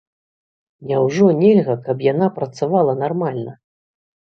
[0.91, 3.53] Няўжо нельга, каб яна працавала нармальна?